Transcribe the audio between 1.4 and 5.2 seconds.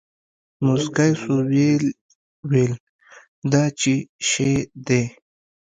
ويې ويل دا چي شې دي.